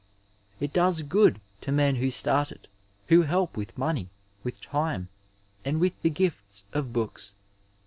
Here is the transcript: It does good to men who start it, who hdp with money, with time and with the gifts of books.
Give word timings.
It 0.59 0.73
does 0.73 1.03
good 1.03 1.39
to 1.61 1.71
men 1.71 1.97
who 1.97 2.09
start 2.09 2.51
it, 2.51 2.67
who 3.09 3.23
hdp 3.25 3.53
with 3.55 3.77
money, 3.77 4.09
with 4.43 4.59
time 4.59 5.09
and 5.63 5.79
with 5.79 5.93
the 6.01 6.09
gifts 6.09 6.65
of 6.73 6.91
books. 6.91 7.35